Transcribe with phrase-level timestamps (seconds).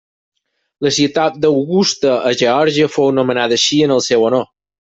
[0.85, 4.51] La ciutat d'Augusta a Geòrgia fou nomenada així en el seu honor.